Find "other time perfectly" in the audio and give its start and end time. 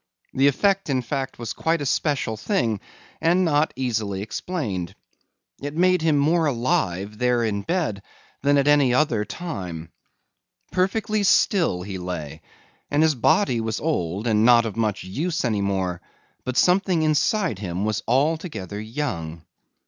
8.95-11.21